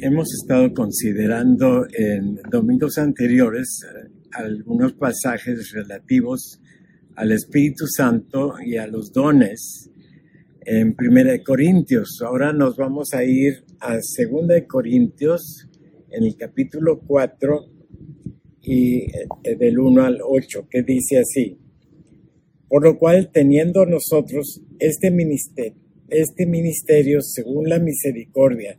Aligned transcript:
Hemos 0.00 0.32
estado 0.32 0.72
considerando 0.74 1.84
en 1.92 2.36
domingos 2.48 2.98
anteriores 2.98 3.80
eh, 3.82 4.08
algunos 4.30 4.92
pasajes 4.92 5.72
relativos 5.72 6.60
al 7.16 7.32
Espíritu 7.32 7.88
Santo 7.88 8.54
y 8.64 8.76
a 8.76 8.86
los 8.86 9.12
dones 9.12 9.90
en 10.60 10.94
Primera 10.94 11.32
de 11.32 11.42
Corintios. 11.42 12.20
Ahora 12.24 12.52
nos 12.52 12.76
vamos 12.76 13.12
a 13.12 13.24
ir 13.24 13.64
a 13.80 14.00
Segunda 14.00 14.54
de 14.54 14.68
Corintios 14.68 15.66
en 16.10 16.22
el 16.22 16.36
capítulo 16.36 17.00
4 17.04 17.66
y 18.62 18.98
eh, 18.98 19.56
del 19.58 19.80
1 19.80 20.04
al 20.04 20.20
8, 20.22 20.68
que 20.70 20.84
dice 20.84 21.18
así: 21.18 21.58
Por 22.68 22.84
lo 22.84 22.96
cual, 22.98 23.30
teniendo 23.32 23.84
nosotros 23.84 24.62
este 24.78 25.10
ministerio, 25.10 25.82
este 26.08 26.46
ministerio 26.46 27.20
según 27.20 27.68
la 27.68 27.80
misericordia 27.80 28.78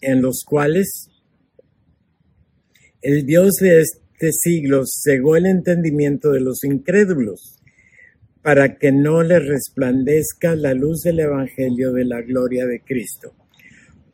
en 0.00 0.22
los 0.22 0.44
cuales 0.44 1.08
el 3.02 3.24
Dios 3.24 3.54
de 3.60 3.82
este 3.82 4.32
siglo 4.32 4.82
cegó 4.86 5.36
el 5.36 5.46
entendimiento 5.46 6.32
de 6.32 6.40
los 6.40 6.64
incrédulos 6.64 7.56
para 8.42 8.78
que 8.78 8.92
no 8.92 9.22
les 9.22 9.44
resplandezca 9.44 10.54
la 10.54 10.72
luz 10.72 11.02
del 11.02 11.20
Evangelio 11.20 11.92
de 11.92 12.04
la 12.04 12.22
gloria 12.22 12.64
de 12.66 12.80
Cristo. 12.80 13.34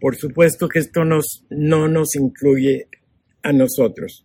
Por 0.01 0.17
supuesto 0.17 0.69
que 0.69 0.79
esto 0.79 1.05
nos, 1.05 1.45
no 1.51 1.87
nos 1.87 2.17
incluye 2.17 2.89
a 3.43 3.53
nosotros. 3.53 4.25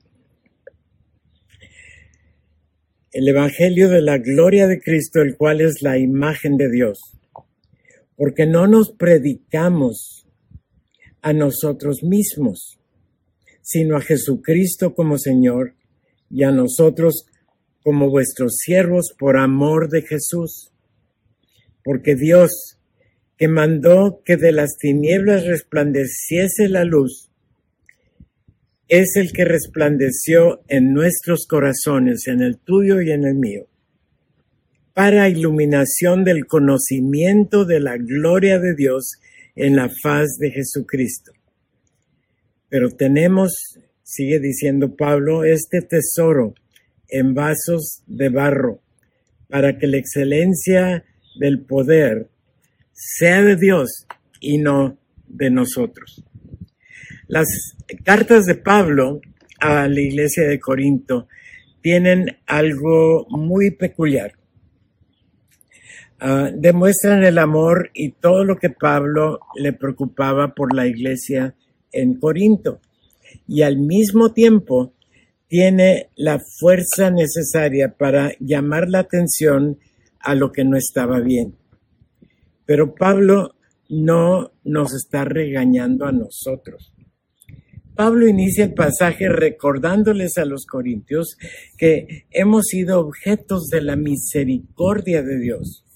El 3.12 3.28
Evangelio 3.28 3.90
de 3.90 4.02
la 4.02 4.18
gloria 4.18 4.68
de 4.68 4.80
Cristo, 4.80 5.22
el 5.22 5.38
cual 5.38 5.62
es 5.62 5.82
la 5.82 5.98
imagen 5.98 6.58
de 6.58 6.72
Dios. 6.72 7.00
Porque 8.16 8.46
no 8.46 8.66
nos 8.66 8.92
predicamos 8.92 10.17
a 11.22 11.34
nosotros 11.34 12.04
mismos, 12.04 12.80
sino 13.62 13.98
a 13.98 14.02
Jesucristo 14.02 14.94
como 14.94 15.18
Señor 15.18 15.76
y 16.30 16.44
a 16.44 16.52
nosotros 16.52 17.26
como 17.84 18.10
vuestros 18.10 18.58
siervos 18.58 19.14
por 19.18 19.38
amor 19.38 19.90
de 19.90 20.02
Jesús. 20.02 20.72
Porque 21.84 22.16
Dios, 22.16 22.78
que 23.38 23.48
mandó 23.48 24.22
que 24.26 24.36
de 24.36 24.52
las 24.52 24.78
tinieblas 24.78 25.46
resplandeciese 25.46 26.68
la 26.70 26.84
luz, 26.84 27.30
es 28.88 29.16
el 29.16 29.32
que 29.34 29.46
resplandeció 29.46 30.62
en 30.68 30.94
nuestros 30.94 31.46
corazones, 31.46 32.28
en 32.28 32.42
el 32.42 32.58
tuyo 32.58 33.02
y 33.02 33.12
en 33.12 33.26
el 33.26 33.36
mío, 33.36 33.68
para 34.94 35.30
iluminación 35.30 36.24
del 36.24 36.48
conocimiento 36.48 37.66
de 37.66 37.80
la 37.80 37.98
gloria 37.98 38.60
de 38.60 38.76
Dios 38.76 39.12
en 39.58 39.76
la 39.76 39.90
faz 40.02 40.38
de 40.40 40.52
Jesucristo. 40.52 41.34
Pero 42.70 42.90
tenemos, 42.90 43.54
sigue 44.04 44.40
diciendo 44.40 44.96
Pablo, 44.96 45.44
este 45.44 45.82
tesoro 45.82 46.54
en 47.10 47.34
vasos 47.34 48.04
de 48.06 48.30
barro, 48.30 48.82
para 49.50 49.78
que 49.78 49.88
la 49.88 49.98
excelencia 49.98 51.04
del 51.40 51.66
poder 51.66 52.30
sea 52.94 53.42
de 53.42 53.56
Dios 53.56 54.06
y 54.40 54.58
no 54.60 54.98
de 55.28 55.50
nosotros. 55.50 56.24
Las 57.28 57.48
cartas 58.04 58.46
de 58.46 58.56
Pablo 58.56 59.22
a 59.60 59.88
la 59.88 60.00
iglesia 60.00 60.48
de 60.48 60.60
Corinto 60.60 61.28
tienen 61.82 62.38
algo 62.46 63.26
muy 63.30 63.72
peculiar. 63.72 64.34
Ah, 66.20 66.50
demuestran 66.52 67.24
el 67.24 67.38
amor 67.38 67.92
y 67.94 68.14
todo 68.14 68.44
lo 68.44 68.56
que 68.56 68.72
Pablo 68.72 69.40
le 69.56 69.72
preocupaba 69.74 70.56
por 70.56 70.74
la 70.74 70.88
iglesia 70.88 71.56
en 71.92 72.20
Corinto. 72.20 72.80
Y 73.48 73.62
al 73.62 73.78
mismo 73.78 74.34
tiempo 74.34 74.94
tiene 75.48 76.10
la 76.16 76.40
fuerza 76.60 77.12
necesaria 77.12 77.96
para 77.96 78.32
llamar 78.40 78.90
la 78.90 79.00
atención 79.00 79.78
a 80.20 80.34
lo 80.34 80.52
que 80.52 80.64
no 80.66 80.76
estaba 80.76 81.20
bien. 81.20 81.56
Pero 82.66 82.96
Pablo 82.96 83.56
no 83.90 84.52
nos 84.64 84.94
está 84.96 85.24
regañando 85.24 86.06
a 86.08 86.12
nosotros. 86.12 86.94
Pablo 87.96 88.28
inicia 88.28 88.66
el 88.66 88.74
pasaje 88.74 89.30
recordándoles 89.30 90.38
a 90.38 90.46
los 90.46 90.66
corintios 90.66 91.38
que 91.78 92.26
hemos 92.32 92.66
sido 92.66 93.00
objetos 93.00 93.68
de 93.68 93.82
la 93.82 93.96
misericordia 93.96 95.22
de 95.22 95.40
Dios 95.40 95.87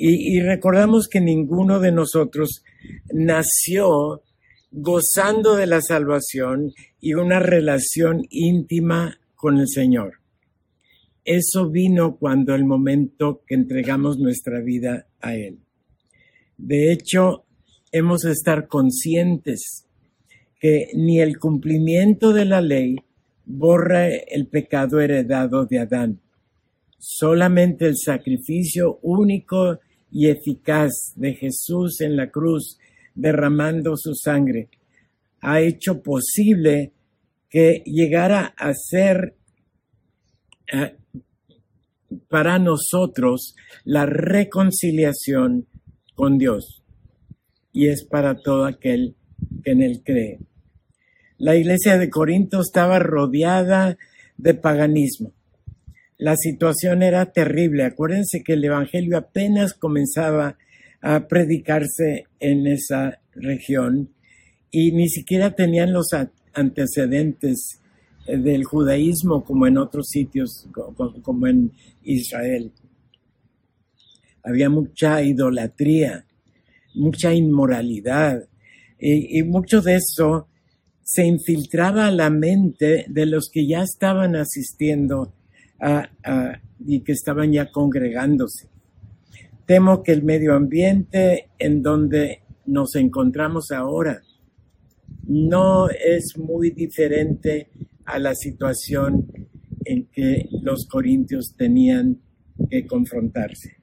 y, 0.00 0.40
recordamos 0.40 1.08
que 1.08 1.20
ninguno 1.20 1.80
de 1.80 1.90
nosotros 1.90 2.62
nació 3.12 4.22
gozando 4.70 5.56
de 5.56 5.66
la 5.66 5.80
salvación 5.80 6.72
y 7.00 7.14
una 7.14 7.40
relación 7.40 8.22
íntima 8.30 9.18
con 9.34 9.58
el 9.58 9.66
Señor. 9.66 10.20
Eso 11.24 11.68
vino 11.68 12.16
cuando 12.16 12.54
el 12.54 12.64
momento 12.64 13.42
que 13.44 13.56
entregamos 13.56 14.18
nuestra 14.18 14.60
vida 14.60 15.08
a 15.20 15.34
Él. 15.34 15.58
De 16.56 16.92
hecho, 16.92 17.44
hemos 17.90 18.20
de 18.20 18.32
estar 18.32 18.68
conscientes 18.68 19.88
que 20.60 20.90
ni 20.94 21.20
el 21.20 21.38
cumplimiento 21.38 22.32
de 22.32 22.44
la 22.44 22.60
ley 22.60 22.96
borra 23.44 24.08
el 24.08 24.46
pecado 24.46 25.00
heredado 25.00 25.66
de 25.66 25.80
Adán. 25.80 26.20
Solamente 26.98 27.86
el 27.86 27.96
sacrificio 27.96 29.00
único 29.02 29.80
y 30.10 30.28
eficaz 30.28 31.12
de 31.16 31.34
Jesús 31.34 32.00
en 32.00 32.16
la 32.16 32.30
cruz, 32.30 32.78
derramando 33.14 33.96
su 33.96 34.14
sangre, 34.14 34.68
ha 35.40 35.60
hecho 35.60 36.02
posible 36.02 36.92
que 37.48 37.82
llegara 37.86 38.54
a 38.56 38.72
ser 38.74 39.34
eh, 40.72 40.96
para 42.28 42.58
nosotros 42.58 43.54
la 43.84 44.06
reconciliación 44.06 45.66
con 46.14 46.38
Dios. 46.38 46.82
Y 47.72 47.88
es 47.88 48.04
para 48.04 48.36
todo 48.36 48.64
aquel 48.64 49.14
que 49.62 49.72
en 49.72 49.82
él 49.82 50.02
cree. 50.04 50.40
La 51.36 51.54
iglesia 51.54 51.96
de 51.96 52.10
Corinto 52.10 52.60
estaba 52.60 52.98
rodeada 52.98 53.96
de 54.36 54.54
paganismo 54.54 55.32
la 56.18 56.36
situación 56.36 57.02
era 57.02 57.32
terrible. 57.32 57.84
Acuérdense 57.84 58.42
que 58.44 58.54
el 58.54 58.64
Evangelio 58.64 59.16
apenas 59.16 59.74
comenzaba 59.74 60.58
a 61.00 61.28
predicarse 61.28 62.26
en 62.40 62.66
esa 62.66 63.20
región 63.32 64.10
y 64.70 64.92
ni 64.92 65.08
siquiera 65.08 65.54
tenían 65.54 65.92
los 65.92 66.08
antecedentes 66.54 67.80
eh, 68.26 68.36
del 68.36 68.64
judaísmo 68.64 69.44
como 69.44 69.66
en 69.66 69.78
otros 69.78 70.08
sitios, 70.08 70.68
como 71.22 71.46
en 71.46 71.72
Israel. 72.02 72.72
Había 74.42 74.68
mucha 74.70 75.22
idolatría, 75.22 76.26
mucha 76.94 77.32
inmoralidad 77.32 78.48
y, 78.98 79.42
mucho 79.44 79.80
de 79.80 79.96
eso 79.96 80.48
se 81.02 81.24
infiltraba 81.24 82.08
a 82.08 82.10
la 82.10 82.30
mente 82.30 83.06
de 83.08 83.26
los 83.26 83.48
que 83.50 83.66
ya 83.66 83.82
estaban 83.82 84.34
asistiendo 84.36 85.32
y 86.80 87.00
que 87.00 87.12
estaban 87.12 87.52
ya 87.52 87.70
congregándose. 87.70 88.68
Temo 89.66 90.02
que 90.02 90.12
el 90.12 90.22
medio 90.22 90.54
ambiente 90.54 91.50
en 91.58 91.82
donde 91.82 92.42
nos 92.66 92.94
encontramos 92.96 93.70
ahora 93.70 94.22
no 95.26 95.88
es 95.90 96.38
muy 96.38 96.70
diferente 96.70 97.70
a 98.06 98.18
la 98.18 98.34
situación 98.34 99.26
en 99.84 100.06
que 100.06 100.48
los 100.62 100.86
corintios 100.86 101.54
tenían 101.56 102.20
que 102.70 102.86
confrontarse. 102.86 103.76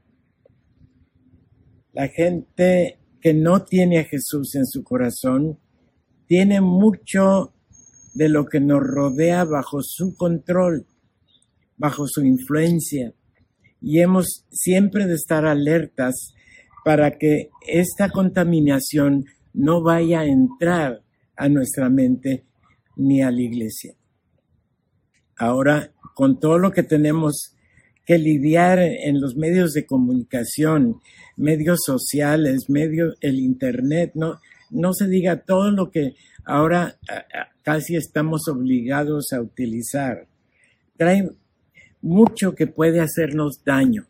La 1.94 2.08
gente 2.08 3.00
que 3.22 3.34
no 3.34 3.64
tiene 3.64 4.00
a 4.00 4.04
Jesús 4.04 4.56
en 4.56 4.66
su 4.66 4.84
corazón 4.84 5.60
tiene 6.28 6.62
mucho 6.62 7.54
de 8.16 8.30
lo 8.30 8.46
que 8.46 8.60
nos 8.60 8.82
rodea 8.82 9.44
bajo 9.46 9.82
su 9.82 10.16
control 10.16 10.86
bajo 11.78 12.08
su 12.08 12.24
influencia 12.24 13.14
y 13.82 14.00
hemos 14.00 14.46
siempre 14.50 15.06
de 15.06 15.16
estar 15.16 15.46
alertas 15.46 16.34
para 16.84 17.18
que 17.18 17.50
esta 17.68 18.10
contaminación 18.10 19.26
no 19.54 19.82
vaya 19.82 20.22
a 20.22 20.26
entrar 20.26 21.04
a 21.36 21.50
nuestra 21.50 21.90
mente 21.90 22.46
ni 22.96 23.22
a 23.22 23.32
la 23.32 23.42
iglesia. 23.42 23.94
Ahora, 25.38 25.92
con 26.14 26.40
todo 26.40 26.58
lo 26.58 26.72
que 26.72 26.84
tenemos 26.84 27.56
que 28.06 28.18
lidiar 28.18 28.80
en 28.80 29.20
los 29.20 29.36
medios 29.36 29.74
de 29.74 29.86
comunicación, 29.86 31.02
medios 31.36 31.80
sociales, 31.86 32.70
medios, 32.70 33.16
el 33.20 33.40
internet, 33.40 34.12
no, 34.14 34.40
no 34.70 34.94
se 34.94 35.08
diga 35.08 35.44
todo 35.44 35.72
lo 35.72 35.90
que 35.90 36.14
ahora 36.46 36.98
casi 37.64 37.96
estamos 37.96 38.48
obligados 38.48 39.34
a 39.34 39.42
utilizar. 39.42 40.28
Trae 40.98 41.30
mucho 42.06 42.54
que 42.54 42.68
puede 42.68 43.02
hacernos 43.02 43.64
daño, 43.66 44.06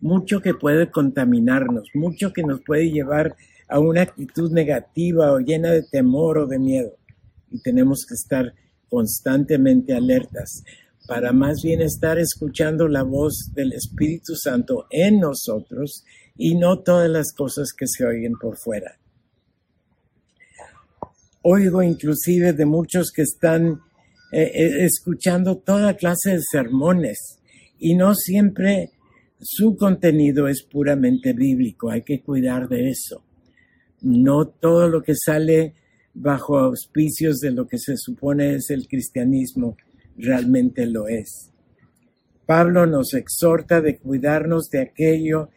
mucho 0.00 0.42
que 0.42 0.52
puede 0.52 0.90
contaminarnos, 0.90 1.88
mucho 1.94 2.30
que 2.30 2.42
nos 2.42 2.60
puede 2.60 2.90
llevar 2.90 3.36
a 3.68 3.78
una 3.78 4.02
actitud 4.02 4.52
negativa 4.52 5.32
o 5.32 5.38
llena 5.38 5.70
de 5.70 5.82
temor 5.82 6.36
o 6.36 6.46
de 6.46 6.58
miedo. 6.58 6.98
Y 7.50 7.62
tenemos 7.62 8.04
que 8.06 8.14
estar 8.14 8.52
constantemente 8.90 9.94
alertas 9.94 10.62
para 11.08 11.32
más 11.32 11.62
bien 11.62 11.80
estar 11.80 12.18
escuchando 12.18 12.86
la 12.86 13.02
voz 13.02 13.50
del 13.54 13.72
Espíritu 13.72 14.34
Santo 14.36 14.84
en 14.90 15.20
nosotros 15.20 16.04
y 16.36 16.54
no 16.54 16.80
todas 16.80 17.08
las 17.08 17.32
cosas 17.32 17.72
que 17.72 17.86
se 17.86 18.04
oyen 18.04 18.34
por 18.38 18.58
fuera. 18.58 18.98
Oigo 21.40 21.82
inclusive 21.82 22.52
de 22.52 22.66
muchos 22.66 23.10
que 23.10 23.22
están 23.22 23.80
eh, 24.32 24.50
eh, 24.54 24.84
escuchando 24.86 25.58
toda 25.58 25.94
clase 25.94 26.30
de 26.30 26.40
sermones 26.40 27.38
y 27.78 27.94
no 27.94 28.14
siempre 28.14 28.90
su 29.38 29.76
contenido 29.76 30.48
es 30.48 30.62
puramente 30.62 31.34
bíblico, 31.34 31.90
hay 31.90 32.02
que 32.02 32.22
cuidar 32.22 32.68
de 32.68 32.88
eso. 32.88 33.22
No 34.00 34.46
todo 34.46 34.88
lo 34.88 35.02
que 35.02 35.14
sale 35.14 35.74
bajo 36.14 36.58
auspicios 36.58 37.40
de 37.40 37.50
lo 37.50 37.66
que 37.66 37.78
se 37.78 37.96
supone 37.96 38.54
es 38.54 38.70
el 38.70 38.88
cristianismo 38.88 39.76
realmente 40.16 40.86
lo 40.86 41.08
es. 41.08 41.50
Pablo 42.46 42.86
nos 42.86 43.12
exhorta 43.14 43.80
de 43.80 43.98
cuidarnos 43.98 44.68
de 44.70 44.80
aquello, 44.80 45.50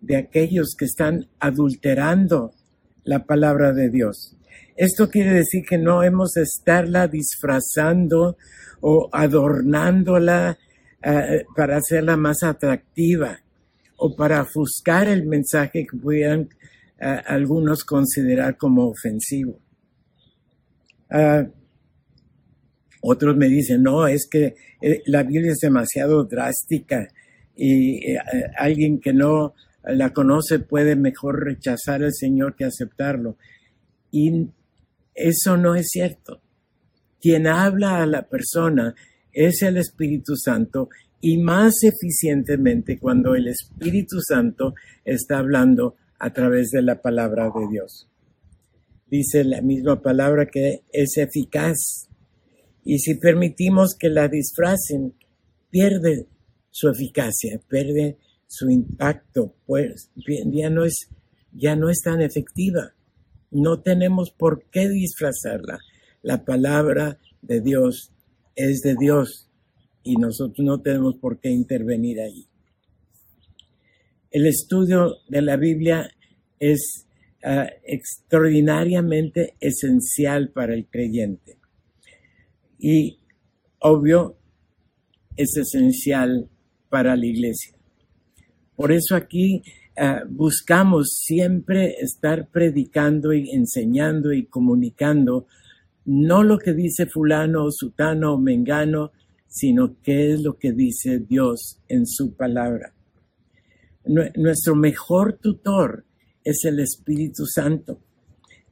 de 0.00 0.16
aquellos 0.16 0.74
que 0.76 0.86
están 0.86 1.28
adulterando 1.38 2.52
la 3.04 3.24
palabra 3.26 3.72
de 3.72 3.90
Dios. 3.90 4.36
Esto 4.76 5.08
quiere 5.08 5.32
decir 5.32 5.64
que 5.68 5.78
no 5.78 6.02
hemos 6.02 6.32
de 6.32 6.42
estarla 6.42 7.08
disfrazando 7.08 8.36
o 8.80 9.08
adornándola 9.12 10.58
eh, 11.02 11.44
para 11.56 11.76
hacerla 11.76 12.16
más 12.16 12.42
atractiva 12.42 13.38
o 13.96 14.14
para 14.14 14.42
ofuscar 14.42 15.08
el 15.08 15.24
mensaje 15.26 15.84
que 15.84 15.98
pudieran 15.98 16.48
eh, 17.00 17.20
algunos 17.26 17.84
considerar 17.84 18.56
como 18.56 18.88
ofensivo. 18.88 19.58
Ah, 21.10 21.46
otros 23.02 23.36
me 23.36 23.48
dicen, 23.48 23.82
no, 23.82 24.06
es 24.06 24.28
que 24.30 24.54
eh, 24.80 25.02
la 25.06 25.22
Biblia 25.22 25.52
es 25.52 25.58
demasiado 25.58 26.24
drástica 26.24 27.08
y 27.54 28.16
alguien 28.56 28.98
que 29.00 29.12
no 29.12 29.54
la 29.84 30.12
conoce 30.12 30.60
puede 30.60 30.96
mejor 30.96 31.44
rechazar 31.44 32.02
al 32.02 32.14
Señor 32.14 32.54
que 32.54 32.64
aceptarlo. 32.64 33.36
Y 34.12 34.48
eso 35.14 35.56
no 35.56 35.74
es 35.74 35.88
cierto. 35.88 36.40
Quien 37.20 37.48
habla 37.48 38.02
a 38.02 38.06
la 38.06 38.28
persona 38.28 38.94
es 39.32 39.62
el 39.62 39.78
Espíritu 39.78 40.36
Santo 40.36 40.88
y 41.20 41.38
más 41.38 41.72
eficientemente 41.82 42.98
cuando 42.98 43.34
el 43.34 43.48
Espíritu 43.48 44.20
Santo 44.20 44.74
está 45.04 45.38
hablando 45.38 45.96
a 46.18 46.32
través 46.32 46.70
de 46.70 46.82
la 46.82 47.00
palabra 47.00 47.44
de 47.44 47.68
Dios. 47.70 48.08
Dice 49.08 49.44
la 49.44 49.60
misma 49.60 50.00
palabra 50.00 50.46
que 50.46 50.82
es 50.92 51.16
eficaz. 51.16 52.08
Y 52.84 52.98
si 52.98 53.14
permitimos 53.14 53.94
que 53.98 54.08
la 54.08 54.28
disfracen, 54.28 55.14
pierde 55.70 56.26
su 56.70 56.88
eficacia, 56.88 57.60
pierde 57.68 58.18
su 58.46 58.68
impacto, 58.70 59.54
pues 59.66 60.10
ya 60.16 60.70
no 60.70 60.84
es, 60.84 61.08
ya 61.52 61.76
no 61.76 61.88
es 61.88 62.00
tan 62.02 62.20
efectiva. 62.20 62.94
No 63.52 63.80
tenemos 63.80 64.30
por 64.30 64.64
qué 64.70 64.88
disfrazarla. 64.88 65.78
La 66.22 66.44
palabra 66.44 67.18
de 67.42 67.60
Dios 67.60 68.10
es 68.56 68.80
de 68.80 68.96
Dios 68.98 69.48
y 70.02 70.16
nosotros 70.16 70.64
no 70.64 70.80
tenemos 70.80 71.16
por 71.16 71.38
qué 71.38 71.50
intervenir 71.50 72.20
ahí. 72.20 72.46
El 74.30 74.46
estudio 74.46 75.16
de 75.28 75.42
la 75.42 75.56
Biblia 75.56 76.10
es 76.58 77.06
ah, 77.44 77.68
extraordinariamente 77.84 79.54
esencial 79.60 80.50
para 80.50 80.74
el 80.74 80.86
creyente 80.86 81.58
y 82.78 83.18
obvio 83.78 84.36
es 85.36 85.56
esencial 85.56 86.48
para 86.88 87.16
la 87.16 87.26
iglesia. 87.26 87.76
Por 88.74 88.92
eso 88.92 89.14
aquí 89.14 89.62
Ah, 89.96 90.22
buscamos 90.26 91.18
siempre 91.22 91.96
estar 92.00 92.48
predicando 92.48 93.34
y 93.34 93.50
enseñando 93.50 94.32
y 94.32 94.46
comunicando 94.46 95.46
no 96.06 96.42
lo 96.42 96.58
que 96.58 96.72
dice 96.72 97.06
fulano 97.06 97.64
o 97.64 97.70
sutano 97.70 98.34
o 98.34 98.38
mengano, 98.38 99.12
sino 99.46 99.96
qué 100.02 100.32
es 100.32 100.40
lo 100.40 100.58
que 100.58 100.72
dice 100.72 101.18
Dios 101.18 101.78
en 101.88 102.06
su 102.06 102.34
palabra. 102.34 102.94
Nuestro 104.04 104.74
mejor 104.74 105.34
tutor 105.34 106.04
es 106.42 106.64
el 106.64 106.80
Espíritu 106.80 107.44
Santo, 107.46 108.00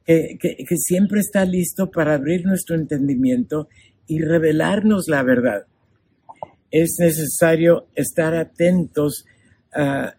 que, 0.03 0.37
que 0.39 0.77
siempre 0.77 1.21
está 1.21 1.45
listo 1.45 1.89
para 1.89 2.15
abrir 2.15 2.45
nuestro 2.45 2.75
entendimiento 2.75 3.69
y 4.07 4.19
revelarnos 4.19 5.07
la 5.07 5.23
verdad. 5.23 5.67
Es 6.69 6.95
necesario 6.99 7.87
estar 7.95 8.35
atentos 8.35 9.25
a, 9.73 10.15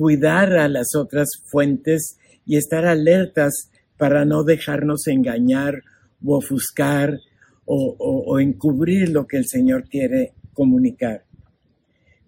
cuidar 0.00 0.56
a 0.56 0.66
las 0.66 0.94
otras 0.96 1.28
fuentes 1.44 2.16
y 2.46 2.56
estar 2.56 2.86
alertas 2.86 3.70
para 3.98 4.24
no 4.24 4.44
dejarnos 4.44 5.06
engañar 5.08 5.82
o 6.24 6.38
ofuscar 6.38 7.18
o, 7.66 8.40
encubrir 8.40 9.10
lo 9.10 9.26
que 9.26 9.36
el 9.36 9.46
Señor 9.46 9.90
quiere 9.90 10.32
comunicar. 10.54 11.26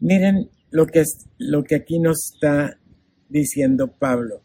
Miren 0.00 0.50
lo 0.70 0.84
que, 0.84 1.02
lo 1.38 1.64
que 1.64 1.76
aquí 1.76 1.98
nos 1.98 2.34
está 2.34 2.78
diciendo 3.30 3.88
Pablo. 3.88 4.42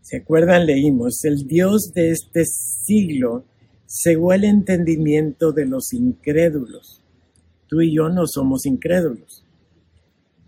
¿Se 0.00 0.16
acuerdan? 0.16 0.66
Leímos, 0.66 1.24
el 1.24 1.46
Dios 1.46 1.92
de 1.94 2.10
este 2.10 2.42
siglo 2.44 3.44
cegó 3.86 4.32
el 4.32 4.42
entendimiento 4.42 5.52
de 5.52 5.66
los 5.66 5.92
incrédulos. 5.92 7.04
Tú 7.68 7.82
y 7.82 7.94
yo 7.94 8.08
no 8.08 8.26
somos 8.26 8.66
incrédulos. 8.66 9.44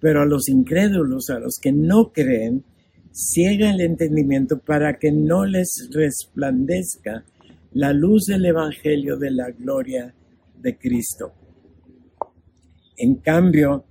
Pero 0.00 0.22
a 0.22 0.26
los 0.26 0.48
incrédulos, 0.48 1.30
a 1.30 1.38
los 1.38 1.58
que 1.60 1.72
no 1.72 2.12
creen, 2.12 2.64
ciega 3.12 3.70
el 3.70 3.80
entendimiento 3.80 4.58
para 4.58 4.98
que 4.98 5.12
no 5.12 5.44
les 5.44 5.88
resplandezca 5.92 7.24
la 7.72 7.92
luz 7.92 8.24
del 8.26 8.46
Evangelio 8.46 9.16
de 9.16 9.30
la 9.30 9.50
gloria 9.50 10.14
de 10.58 10.76
Cristo. 10.78 11.32
En 12.96 13.16
cambio, 13.16 13.84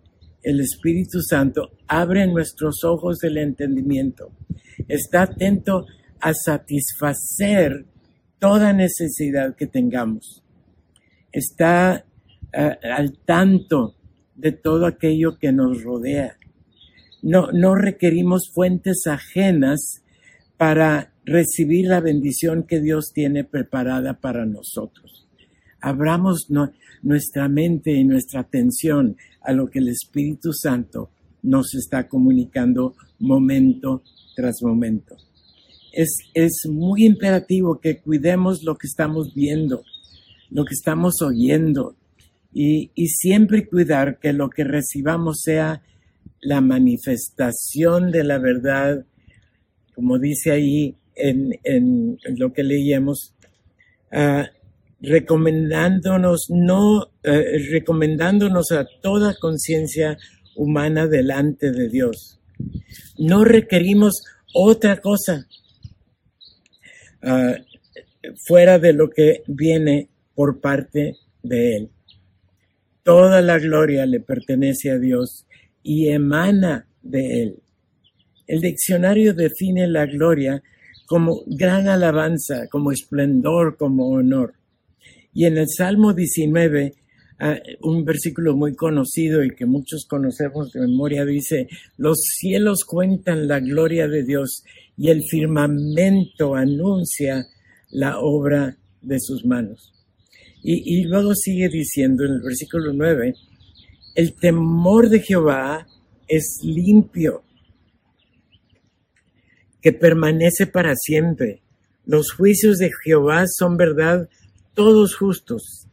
el 0.44 0.60
Espíritu 0.62 1.22
Santo 1.22 1.72
abre 1.88 2.28
nuestros 2.28 2.84
ojos 2.84 3.18
del 3.20 3.38
entendimiento. 3.38 4.32
Está 4.88 5.24
atento 5.24 5.86
a 6.22 6.34
satisfacer 6.34 7.86
toda 8.40 8.74
necesidad 8.74 9.56
que 9.56 9.68
tengamos. 9.68 10.44
Está 11.32 12.06
eh, 12.54 12.78
al 12.84 13.18
tanto 13.26 13.96
de 14.40 14.52
todo 14.52 14.86
aquello 14.86 15.38
que 15.38 15.52
nos 15.52 15.84
rodea. 15.84 16.38
No, 17.22 17.52
no 17.52 17.76
requerimos 17.76 18.50
fuentes 18.54 19.06
ajenas 19.06 20.02
para 20.58 21.14
recibir 21.26 21.88
la 21.88 22.00
bendición 22.00 22.64
que 22.64 22.80
Dios 22.80 23.12
tiene 23.14 23.44
preparada 23.44 24.20
para 24.20 24.46
nosotros. 24.46 25.28
Abramos 25.82 26.48
nuestra 27.02 27.50
mente 27.50 27.94
y 27.94 28.04
nuestra 28.04 28.42
atención 28.42 29.18
a 29.42 29.52
lo 29.52 29.70
que 29.70 29.80
el 29.80 29.90
Espíritu 29.90 30.54
Santo 30.54 31.10
nos 31.42 31.74
está 31.76 32.08
comunicando 32.08 32.96
momento 33.20 34.04
tras 34.36 34.62
momento. 34.62 35.16
Es, 35.92 36.10
es 36.34 36.68
muy 36.70 37.06
imperativo 37.06 37.80
que 37.80 38.00
cuidemos 38.00 38.64
lo 38.64 38.76
que 38.76 38.88
estamos 38.88 39.34
viendo, 39.34 39.84
lo 40.50 40.66
que 40.66 40.74
estamos 40.74 41.22
oyendo, 41.22 41.96
y, 42.52 42.90
siempre 43.08 43.68
cuidar 43.68 44.20
que 44.20 44.34
lo 44.34 44.50
que 44.50 44.64
recibamos 44.64 45.42
sea 45.42 45.82
la 46.42 46.62
manifestación 46.62 48.12
de 48.12 48.24
la 48.24 48.40
verdad, 48.40 49.06
como 49.94 50.18
dice 50.18 50.52
ahí 50.52 50.96
en, 51.16 52.18
lo 52.38 52.54
que 52.54 52.64
leíamos, 52.64 53.34
ah, 54.12 54.48
recomendándonos, 55.02 56.48
no, 56.50 57.12
eh, 57.24 57.60
recomendándonos 57.72 58.72
a 58.72 58.88
toda 59.02 59.36
conciencia 59.40 60.18
humana 60.56 61.08
delante 61.08 61.72
de 61.72 61.90
Dios. 61.90 62.40
No 63.18 63.44
requerimos 63.44 64.24
otra 64.54 65.00
cosa. 65.02 65.46
ah, 67.22 67.56
fuera 68.46 68.80
de 68.80 68.94
lo 68.94 69.10
que 69.10 69.44
viene 69.48 70.10
por 70.36 70.60
parte 70.60 71.16
de 71.44 71.78
Él. 71.78 71.90
Toda 73.04 73.42
la 73.42 73.58
gloria 73.60 74.06
le 74.06 74.20
pertenece 74.20 74.92
a 74.92 75.00
Dios 75.00 75.46
y 75.84 76.10
emana 76.10 76.88
de 77.02 77.42
Él. 77.44 77.56
El 78.48 78.62
diccionario 78.62 79.34
define 79.34 79.88
la 79.88 80.06
gloria 80.06 80.62
como 81.06 81.44
gran 81.48 81.88
alabanza, 81.88 82.68
como 82.70 82.92
esplendor, 82.92 83.78
como 83.78 84.10
honor. 84.10 84.54
Y 85.34 85.46
en 85.46 85.58
el 85.58 85.68
Salmo 85.68 86.14
19, 86.14 86.94
ah, 87.40 87.58
un 87.82 88.06
versículo 88.06 88.56
muy 88.56 88.76
conocido 88.76 89.44
y 89.44 89.56
que 89.56 89.66
muchos 89.66 90.06
conocemos 90.08 90.72
de 90.72 90.82
memoria, 90.82 91.26
dice, 91.26 91.68
los 91.98 92.20
cielos 92.20 92.84
cuentan 92.86 93.48
la 93.48 93.60
gloria 93.60 94.08
de 94.08 94.24
Dios 94.24 94.64
y 94.98 95.10
el 95.10 95.24
firmamento 95.24 96.56
anuncia 96.56 97.46
la 97.90 98.20
obra 98.20 98.78
de 99.02 99.20
sus 99.20 99.46
manos. 99.46 99.99
Y, 100.62 101.04
luego 101.06 101.34
sigue 101.36 101.70
diciendo 101.70 102.26
en 102.26 102.34
el 102.34 102.42
versículo 102.42 102.92
9, 102.94 103.34
el 104.16 104.34
temor 104.34 105.10
de 105.10 105.22
Jehová 105.22 105.88
es 106.28 106.60
limpio 106.64 107.44
que 109.82 109.94
permanece 109.94 110.68
para 110.68 110.96
siempre. 110.96 111.62
Los 112.06 112.34
juicios 112.34 112.78
de 112.78 112.92
Jehová 113.04 113.46
son 113.48 113.78
verdad, 113.78 114.28
todos 114.74 115.16
justos, 115.16 115.88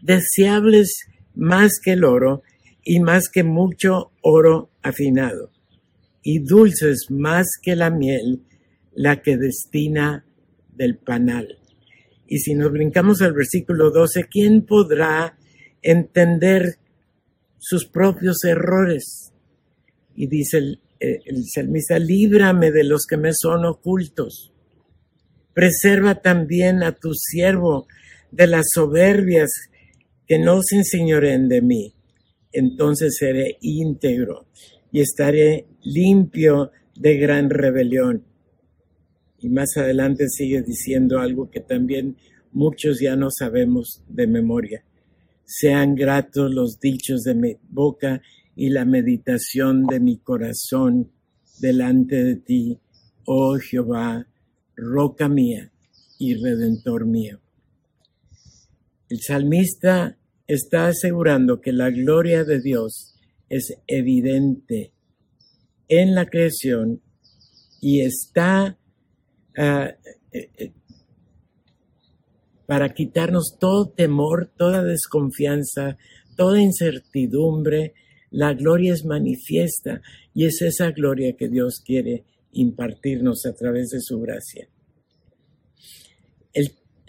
deseables 0.00 1.06
más 1.34 1.72
que 1.82 1.92
el 1.92 2.04
oro 2.04 2.42
y 2.84 3.00
más 3.00 3.28
que 3.30 3.44
mucho 3.44 4.12
oro 4.20 4.70
afinado, 4.82 5.50
y 6.22 6.40
dulces 6.40 7.06
más 7.10 7.46
que 7.62 7.76
la 7.76 7.90
miel, 7.90 8.42
la 8.94 9.22
que 9.22 9.38
destina 9.38 10.26
del 10.74 10.96
panal. 10.96 11.61
Y 12.32 12.38
si 12.38 12.54
nos 12.54 12.72
brincamos 12.72 13.20
al 13.20 13.34
versículo 13.34 13.90
12, 13.90 14.24
¿quién 14.24 14.64
podrá 14.64 15.36
entender 15.82 16.78
sus 17.58 17.84
propios 17.84 18.42
errores? 18.44 19.34
Y 20.16 20.28
dice 20.28 20.56
el, 20.56 20.80
eh, 20.98 21.18
el 21.26 21.44
salmista, 21.44 21.98
líbrame 21.98 22.70
de 22.70 22.84
los 22.84 23.04
que 23.04 23.18
me 23.18 23.34
son 23.34 23.66
ocultos. 23.66 24.50
Preserva 25.52 26.22
también 26.22 26.82
a 26.82 26.92
tu 26.92 27.12
siervo 27.12 27.86
de 28.30 28.46
las 28.46 28.64
soberbias 28.72 29.50
que 30.26 30.38
no 30.38 30.62
se 30.62 30.76
enseñoren 30.76 31.50
de 31.50 31.60
mí. 31.60 31.94
Entonces 32.50 33.16
seré 33.18 33.58
íntegro 33.60 34.46
y 34.90 35.02
estaré 35.02 35.66
limpio 35.82 36.70
de 36.94 37.18
gran 37.18 37.50
rebelión. 37.50 38.24
Y 39.42 39.48
más 39.48 39.76
adelante 39.76 40.28
sigue 40.28 40.62
diciendo 40.62 41.18
algo 41.18 41.50
que 41.50 41.60
también 41.60 42.16
muchos 42.52 43.00
ya 43.00 43.16
no 43.16 43.28
sabemos 43.30 44.04
de 44.08 44.28
memoria. 44.28 44.84
Sean 45.44 45.96
gratos 45.96 46.54
los 46.54 46.78
dichos 46.78 47.24
de 47.24 47.34
mi 47.34 47.56
boca 47.68 48.22
y 48.54 48.70
la 48.70 48.84
meditación 48.84 49.84
de 49.86 49.98
mi 49.98 50.18
corazón 50.18 51.10
delante 51.58 52.22
de 52.22 52.36
ti, 52.36 52.78
oh 53.26 53.58
Jehová, 53.58 54.28
roca 54.76 55.28
mía 55.28 55.72
y 56.18 56.34
redentor 56.34 57.04
mío. 57.04 57.40
El 59.08 59.20
salmista 59.20 60.16
está 60.46 60.86
asegurando 60.86 61.60
que 61.60 61.72
la 61.72 61.90
gloria 61.90 62.44
de 62.44 62.60
Dios 62.60 63.14
es 63.48 63.74
evidente 63.88 64.92
en 65.88 66.14
la 66.14 66.26
creación 66.26 67.02
y 67.80 68.00
está 68.00 68.78
ah, 69.56 69.94
eh, 70.32 70.50
eh, 70.56 70.72
para 72.66 72.94
quitarnos 72.94 73.56
todo 73.58 73.90
temor, 73.90 74.50
toda 74.56 74.82
desconfianza, 74.82 75.98
toda 76.36 76.60
incertidumbre, 76.60 77.94
la 78.30 78.54
gloria 78.54 78.94
es 78.94 79.04
manifiesta 79.04 80.00
y 80.32 80.46
es 80.46 80.62
esa 80.62 80.90
gloria 80.90 81.36
que 81.36 81.48
Dios 81.48 81.82
quiere 81.84 82.24
impartirnos 82.52 83.44
a 83.44 83.52
través 83.54 83.90
de 83.90 84.00
su 84.00 84.20
gracia. 84.20 84.68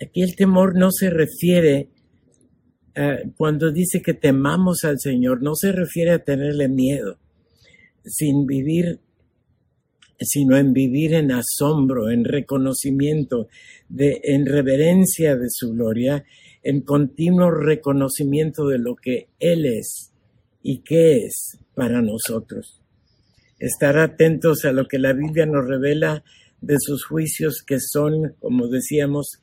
aquí 0.02 0.22
el 0.22 0.36
temor 0.36 0.76
no 0.76 0.92
se 0.92 1.10
refiere, 1.10 1.90
cuando 3.38 3.72
dice 3.72 4.02
que 4.02 4.14
temamos 4.14 4.84
al 4.84 5.00
Señor, 5.00 5.42
no 5.42 5.56
se 5.56 5.72
refiere 5.72 6.12
a 6.12 6.24
tenerle 6.24 6.68
miedo, 6.68 7.20
sin 8.04 8.46
vivir, 8.46 9.00
sino 10.24 10.58
en 10.58 10.74
vivir 10.74 11.14
en 11.14 11.32
asombro, 11.32 12.10
en 12.10 12.26
reconocimiento, 12.26 13.48
en 13.98 14.46
reverencia 14.46 15.36
de 15.36 15.48
su 15.50 15.74
gloria, 15.74 16.26
en 16.64 16.82
continuo 16.82 17.52
reconocimiento 17.52 18.68
de 18.68 18.80
lo 18.80 18.96
que 18.96 19.28
Él 19.40 19.66
es 19.66 20.12
y 20.62 20.80
qué 20.80 21.26
es 21.26 21.60
para 21.76 22.02
nosotros. 22.02 22.82
Estar 23.60 23.98
atentos 23.98 24.66
a 24.66 24.72
lo 24.72 24.88
que 24.88 25.00
la 25.00 25.14
Biblia 25.14 25.46
nos 25.46 25.68
revela 25.68 26.24
de 26.62 26.76
sus 26.80 27.06
juicios 27.06 27.64
que 27.66 27.78
son, 27.80 28.36
como 28.40 28.68
decíamos, 28.68 29.40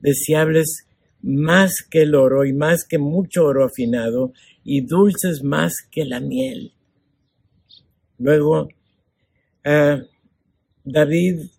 deseables 0.00 0.86
más 1.22 1.72
que 1.88 2.02
el 2.02 2.14
oro 2.14 2.44
y 2.44 2.52
más 2.52 2.84
que 2.86 2.98
mucho 2.98 3.44
oro 3.44 3.64
afinado 3.64 4.32
y 4.62 4.82
dulces 4.82 5.42
más 5.42 5.74
que 5.90 6.04
la 6.04 6.20
miel. 6.20 6.72
Luego, 8.18 8.68
ah, 9.64 10.02
David 10.84 11.50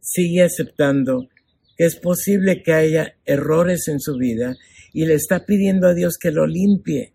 sigue 0.00 0.42
aceptando 0.42 1.28
que 1.76 1.84
es 1.84 1.96
posible 1.96 2.62
que 2.62 2.72
haya 2.72 3.14
errores 3.24 3.88
en 3.88 4.00
su 4.00 4.16
vida 4.16 4.56
y 4.92 5.06
le 5.06 5.14
está 5.14 5.44
pidiendo 5.46 5.88
a 5.88 5.94
Dios 5.94 6.16
que 6.18 6.30
lo 6.30 6.46
limpie 6.46 7.14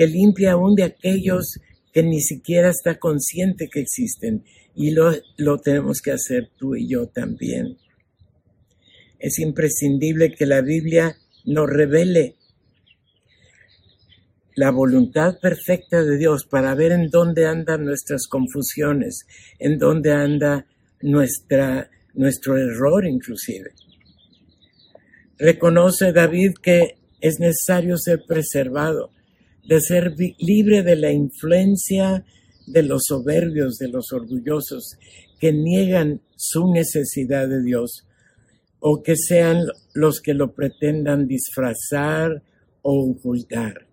que 0.00 0.06
limpia 0.06 0.52
aún 0.52 0.76
de 0.76 0.84
aquellos 0.84 1.58
que 1.92 2.02
ni 2.02 2.22
siquiera 2.22 2.70
está 2.70 2.98
consciente 2.98 3.68
que 3.68 3.80
existen. 3.80 4.44
Y 4.74 4.92
lo, 4.92 5.12
lo 5.36 5.58
tenemos 5.58 6.00
que 6.00 6.12
hacer 6.12 6.48
tú 6.56 6.74
y 6.74 6.88
yo 6.88 7.08
también. 7.08 7.76
Es 9.18 9.38
imprescindible 9.40 10.32
que 10.32 10.46
la 10.46 10.62
Biblia 10.62 11.18
nos 11.44 11.68
revele 11.68 12.36
la 14.56 14.70
voluntad 14.70 15.38
perfecta 15.40 16.02
de 16.02 16.18
Dios 16.18 16.44
para 16.44 16.74
ver 16.74 16.92
en 16.92 17.08
dónde 17.08 17.46
andan 17.46 17.84
nuestras 17.84 18.26
confusiones, 18.26 19.26
en 19.58 19.78
dónde 19.78 20.12
anda 20.12 20.66
nuestra, 21.00 21.90
nuestro 22.14 22.56
error 22.56 23.06
inclusive. 23.06 23.70
Reconoce 25.38 26.12
David 26.12 26.52
que 26.62 26.98
es 27.20 27.38
necesario 27.38 27.96
ser 27.96 28.24
preservado, 28.26 29.10
de 29.66 29.80
ser 29.80 30.14
libre 30.38 30.82
de 30.82 30.96
la 30.96 31.12
influencia 31.12 32.24
de 32.66 32.82
los 32.82 33.02
soberbios, 33.06 33.78
de 33.78 33.88
los 33.88 34.12
orgullosos, 34.12 34.96
que 35.38 35.52
niegan 35.52 36.20
su 36.36 36.72
necesidad 36.72 37.48
de 37.48 37.62
Dios, 37.62 38.06
o 38.80 39.02
que 39.02 39.16
sean 39.16 39.66
los 39.94 40.20
que 40.20 40.34
lo 40.34 40.54
pretendan 40.54 41.26
disfrazar 41.26 42.42
o 42.82 43.10
ocultar. 43.10 43.89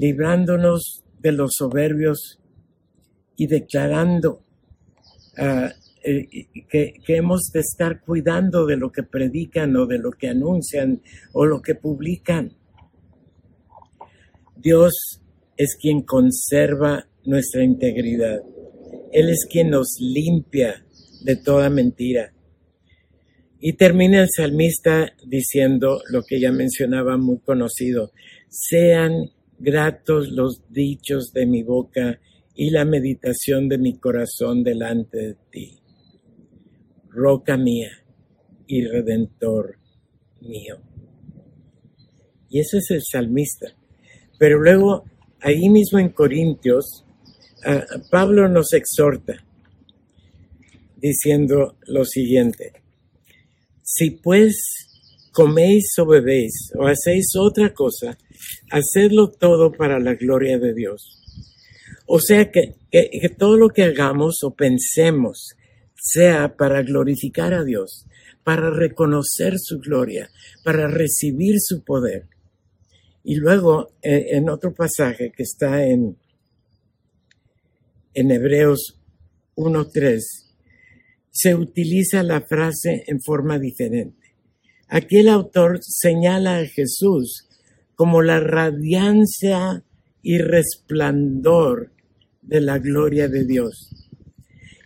Librándonos 0.00 1.04
de 1.20 1.32
los 1.32 1.52
soberbios 1.58 2.38
y 3.36 3.46
declarando 3.46 4.42
ah, 5.36 5.70
eh, 6.02 6.26
que, 6.70 6.94
que, 7.04 7.16
hemos 7.16 7.50
de 7.52 7.60
estar 7.60 8.00
cuidando 8.00 8.64
de 8.64 8.78
lo 8.78 8.90
que 8.90 9.02
predican 9.02 9.76
o 9.76 9.84
de 9.84 9.98
lo 9.98 10.12
que 10.12 10.28
anuncian 10.28 11.02
o 11.34 11.44
lo 11.44 11.60
que 11.60 11.74
publican. 11.74 12.56
Dios 14.56 15.20
es 15.58 15.76
quien 15.78 16.00
conserva 16.00 17.06
nuestra 17.26 17.62
integridad. 17.62 18.40
Él 19.12 19.28
es 19.28 19.46
quien 19.50 19.68
nos 19.68 19.98
limpia 20.00 20.82
de 21.22 21.36
toda 21.36 21.68
mentira. 21.68 22.32
Y 23.60 23.74
termina 23.74 24.22
el 24.22 24.28
salmista 24.34 25.12
diciendo 25.26 26.00
lo 26.08 26.22
que 26.22 26.40
ya 26.40 26.50
mencionaba 26.50 27.18
muy 27.18 27.40
conocido, 27.40 28.12
sean 28.48 29.30
gratos 29.60 30.30
los 30.30 30.62
dichos 30.70 31.32
de 31.32 31.46
mi 31.46 31.62
boca 31.62 32.20
y 32.54 32.70
la 32.70 32.84
meditación 32.84 33.68
de 33.68 33.78
mi 33.78 33.98
corazón 33.98 34.62
delante 34.64 35.18
de 35.18 35.36
ti. 35.50 35.78
Roca 37.10 37.56
mía 37.56 37.90
y 38.66 38.84
redentor 38.84 39.78
mío. 40.40 40.80
Y 42.48 42.60
ese 42.60 42.78
es 42.78 42.90
el 42.90 43.02
salmista. 43.02 43.68
Pero 44.38 44.58
luego, 44.60 45.04
ahí 45.40 45.68
mismo 45.68 45.98
en 45.98 46.10
Corintios, 46.10 47.04
Pablo 48.10 48.48
nos 48.48 48.72
exhorta 48.72 49.44
diciendo 50.96 51.76
lo 51.86 52.04
siguiente, 52.04 52.72
si 53.82 54.10
pues 54.10 54.56
coméis 55.32 55.92
o 55.98 56.06
bebéis 56.06 56.72
o 56.78 56.86
hacéis 56.86 57.32
otra 57.38 57.72
cosa, 57.72 58.18
hacedlo 58.70 59.30
todo 59.30 59.72
para 59.72 59.98
la 59.98 60.14
gloria 60.14 60.58
de 60.58 60.74
Dios. 60.74 61.22
O 62.06 62.18
sea 62.18 62.50
que, 62.50 62.74
que 62.90 63.28
todo 63.28 63.56
lo 63.56 63.68
que 63.68 63.84
hagamos 63.84 64.42
o 64.42 64.54
pensemos 64.54 65.54
sea 65.94 66.56
para 66.56 66.82
glorificar 66.82 67.54
a 67.54 67.64
Dios, 67.64 68.06
para 68.42 68.70
reconocer 68.70 69.54
su 69.58 69.78
gloria, 69.78 70.30
para 70.64 70.88
recibir 70.88 71.56
su 71.60 71.84
poder. 71.84 72.26
Y 73.22 73.36
luego, 73.36 73.92
eh, 74.02 74.28
en 74.30 74.48
otro 74.48 74.72
pasaje 74.72 75.30
que 75.30 75.42
está 75.42 75.84
en, 75.84 76.16
en 78.14 78.30
Hebreos 78.30 78.98
1.3, 79.56 80.20
se 81.30 81.54
utiliza 81.54 82.22
la 82.22 82.40
frase 82.40 83.04
en 83.06 83.20
forma 83.20 83.58
diferente. 83.58 84.34
Aquí 84.88 85.18
el 85.18 85.28
autor 85.28 85.78
señala 85.82 86.58
a 86.58 86.66
Jesús 86.66 87.46
como 88.00 88.22
la 88.22 88.40
radiancia 88.40 89.84
y 90.22 90.38
resplandor 90.38 91.92
de 92.40 92.62
la 92.62 92.78
gloria 92.78 93.28
de 93.28 93.44
Dios. 93.44 93.90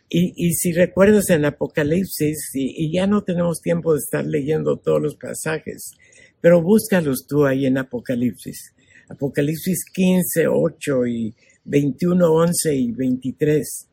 Y, 0.08 0.52
si 0.54 0.72
recuerdas 0.72 1.30
en 1.30 1.44
Apocalipsis, 1.44 2.50
y, 2.54 2.92
ya 2.92 3.06
no 3.06 3.22
tenemos 3.22 3.60
tiempo 3.60 3.92
de 3.92 4.00
estar 4.00 4.26
leyendo 4.26 4.78
todos 4.78 5.00
los 5.00 5.14
pasajes, 5.14 5.92
pero 6.40 6.60
búscalos 6.60 7.24
tú 7.28 7.46
ahí 7.46 7.66
en 7.66 7.78
Apocalipsis. 7.78 8.74
Apocalipsis 9.08 9.84
15, 9.92 10.48
8 10.48 11.06
y 11.06 11.36
21, 11.66 12.32
11 12.32 12.74
y 12.74 12.90
23. 12.90 13.90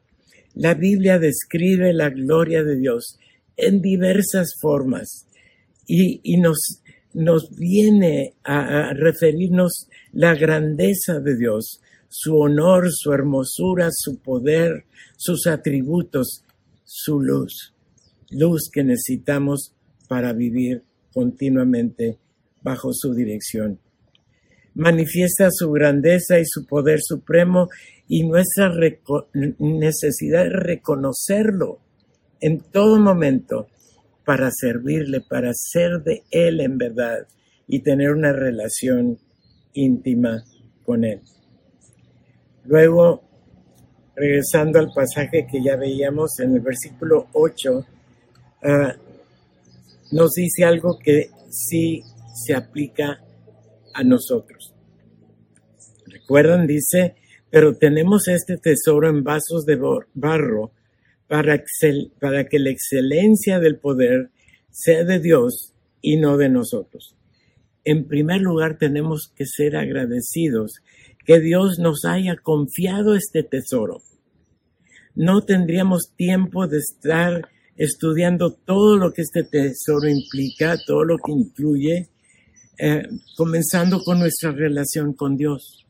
La 0.56 0.74
Biblia 0.74 1.20
describe 1.20 1.94
la 1.94 2.10
gloria 2.10 2.64
de 2.64 2.76
Dios 2.76 3.20
en 3.56 3.84
diversas 3.84 4.56
formas 4.60 5.28
y, 5.88 6.38
nos, 6.38 6.81
nos 7.14 7.50
viene 7.56 8.34
a, 8.44 8.94
referirnos 8.94 9.88
la 10.14 10.36
grandeza 10.36 11.20
de 11.20 11.38
Dios, 11.38 11.82
su 12.10 12.38
honor, 12.38 12.90
su 12.92 13.14
hermosura, 13.14 13.90
su 13.92 14.20
poder, 14.20 14.86
sus 15.18 15.48
atributos, 15.48 16.44
su 16.84 17.22
luz, 17.22 17.74
luz 18.32 18.70
que 18.72 18.84
necesitamos 18.84 19.74
para 20.08 20.34
vivir 20.34 20.84
continuamente 21.14 22.18
bajo 22.62 22.94
su 22.94 23.14
dirección. 23.14 23.80
Manifiesta 24.74 25.50
su 25.52 25.72
grandeza 25.72 26.40
y 26.40 26.46
su 26.46 26.66
poder 26.66 27.00
supremo 27.02 27.70
y 28.08 28.24
nuestra 28.24 28.72
necesidad 29.60 30.44
de 30.44 30.50
reconocerlo 30.50 31.80
en 32.40 32.60
todo 32.60 33.00
momento 33.00 33.68
para 34.26 34.50
servirle, 34.52 35.22
para 35.22 35.52
ser 35.54 36.02
de 36.04 36.24
Él 36.32 36.62
en 36.62 36.78
verdad 36.78 37.28
y 37.68 37.80
tener 37.80 38.12
una 38.12 38.34
relación 38.34 39.18
íntima 39.74 40.44
con 40.86 41.04
Él. 41.04 41.22
Luego, 42.66 43.24
regresando 44.16 44.80
al 44.80 44.92
pasaje 44.94 45.48
que 45.50 45.64
ya 45.64 45.76
veíamos 45.76 46.40
en 46.40 46.56
el 46.56 46.62
versículo 46.62 47.28
8, 47.34 47.86
ah, 48.64 48.96
nos 50.12 50.32
dice 50.32 50.66
algo 50.66 51.00
que 51.00 51.30
sí 51.50 52.04
se 52.34 52.54
aplica 52.54 53.20
a 53.94 54.04
nosotros. 54.04 54.74
Recuerdan, 56.06 56.68
dice, 56.68 57.16
pero 57.50 57.76
tenemos 57.76 58.28
este 58.28 58.58
tesoro 58.58 59.10
en 59.10 59.24
vasos 59.24 59.66
de 59.66 59.80
barro 60.14 60.72
para, 61.32 61.64
que 62.50 62.60
la 62.60 62.70
excelencia 62.72 63.60
del 63.60 63.78
poder 63.80 64.32
sea 64.70 65.06
de 65.06 65.22
Dios 65.22 65.74
y 66.02 66.18
no 66.18 66.36
de 66.36 66.50
nosotros. 66.50 67.16
En 67.86 68.06
primer 68.06 68.42
lugar, 68.42 68.78
tenemos 68.78 69.32
que 69.34 69.46
ser 69.46 69.78
agradecidos 69.78 70.74
que 71.26 71.40
Dios 71.40 71.80
nos 71.80 72.04
haya 72.04 72.36
confiado 72.36 73.16
este 73.16 73.44
tesoro. 73.44 74.02
No 75.16 75.46
tendríamos 75.46 76.12
tiempo 76.18 76.68
de 76.68 76.80
estar 76.80 77.48
estudiando 77.78 78.52
todo 78.52 78.98
lo 78.98 79.14
que 79.14 79.22
este 79.22 79.46
tesoro 79.46 80.10
implica, 80.10 80.78
todo 80.86 81.06
lo 81.06 81.18
que 81.18 81.32
incluye, 81.32 82.10
eh, 82.78 83.04
comenzando 83.38 84.04
con 84.04 84.20
nuestra 84.20 84.52
relación 84.52 85.14
con 85.14 85.38
Dios. 85.38 85.86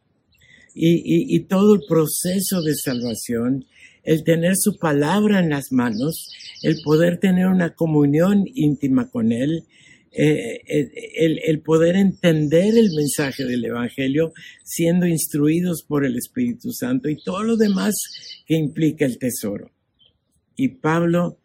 Y, 0.75 1.39
todo 1.45 1.75
el 1.75 1.81
proceso 1.87 2.61
de 2.61 2.75
salvación, 2.75 3.65
el 4.03 4.23
tener 4.23 4.55
su 4.55 4.77
palabra 4.77 5.39
en 5.39 5.49
las 5.49 5.71
manos, 5.71 6.29
el 6.61 6.81
poder 6.83 7.19
tener 7.19 7.47
una 7.47 7.73
comunión 7.75 8.45
íntima 8.53 9.09
con 9.09 9.31
Él, 9.31 9.65
eh, 10.13 10.61
el, 10.67 11.39
el, 11.45 11.61
poder 11.61 11.95
entender 11.95 12.77
el 12.77 12.91
mensaje 12.93 13.45
del 13.45 13.63
Evangelio 13.63 14.33
siendo 14.63 15.07
instruidos 15.07 15.83
por 15.87 16.05
el 16.05 16.17
Espíritu 16.17 16.73
Santo 16.73 17.07
y 17.07 17.15
todo 17.15 17.43
lo 17.43 17.55
demás 17.55 17.95
que 18.45 18.55
implica 18.55 19.05
el 19.05 19.17
tesoro. 19.17 19.71
Y 20.57 20.67
Pablo 20.67 21.37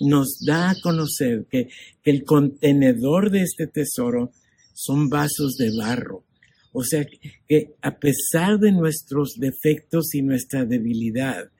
nos 0.00 0.40
da 0.44 0.70
a 0.70 0.80
conocer 0.80 1.46
que, 1.48 1.68
que 2.02 2.10
el 2.10 2.24
contenedor 2.24 3.30
de 3.30 3.42
este 3.42 3.68
tesoro 3.68 4.32
son 4.74 5.08
vasos 5.08 5.56
de 5.56 5.70
barro. 5.76 6.24
O 6.72 6.82
sea 6.84 7.06
que 7.48 7.74
a 7.82 7.98
pesar 7.98 8.58
de 8.58 8.72
nuestros 8.72 9.34
defectos 9.38 10.14
y 10.14 10.22
nuestra 10.22 10.64
debilidad, 10.64 11.50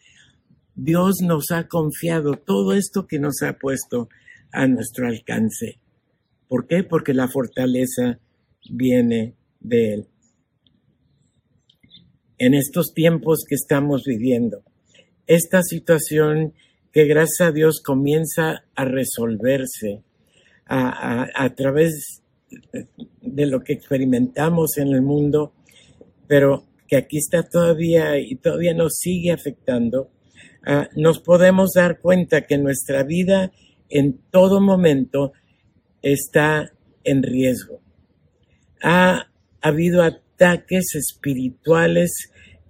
Dios 0.82 1.16
nos 1.22 1.50
ha 1.50 1.68
confiado 1.68 2.32
todo 2.34 2.72
esto 2.72 3.06
que 3.06 3.18
nos 3.18 3.42
ha 3.42 3.58
puesto 3.58 4.08
a 4.50 4.66
nuestro 4.66 5.06
alcance. 5.06 5.78
¿Por 6.48 6.66
qué? 6.66 6.84
Porque 6.84 7.12
la 7.12 7.28
fortaleza 7.28 8.18
viene 8.70 9.34
de 9.60 9.92
Él. 9.92 10.08
En 12.38 12.54
estos 12.54 12.94
tiempos 12.94 13.44
que 13.46 13.54
estamos 13.54 14.04
viviendo, 14.06 14.62
esta 15.26 15.62
situación 15.62 16.54
que 16.92 17.04
gracias 17.04 17.48
a 17.48 17.52
Dios 17.52 17.82
comienza 17.84 18.64
a 18.74 18.84
resolverse 18.86 20.02
a, 20.64 21.54
través 21.56 22.22
de 23.20 23.46
lo 23.46 23.60
que 23.60 23.74
experimentamos 23.74 24.78
en 24.78 24.88
el 24.88 25.02
mundo, 25.02 25.52
pero 26.26 26.64
que 26.88 26.96
aquí 26.96 27.18
está 27.18 27.42
todavía 27.42 28.18
y 28.18 28.36
todavía 28.36 28.72
nos 28.72 28.94
sigue 28.94 29.30
afectando, 29.30 30.10
ah, 30.66 30.88
nos 30.96 31.20
podemos 31.20 31.72
dar 31.74 32.00
cuenta 32.00 32.46
que 32.46 32.58
nuestra 32.58 33.02
vida 33.02 33.52
en 33.88 34.18
todo 34.30 34.60
momento 34.60 35.32
está 36.02 36.72
en 37.04 37.22
riesgo. 37.22 37.80
Ha 38.82 39.26
habido 39.60 40.02
ataques 40.02 40.94
espirituales 40.94 42.10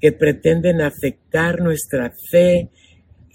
que 0.00 0.12
pretenden 0.12 0.80
afectar 0.80 1.60
nuestra 1.60 2.12
fe, 2.30 2.70